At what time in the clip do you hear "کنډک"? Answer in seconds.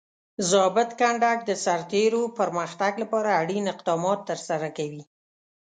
0.99-1.39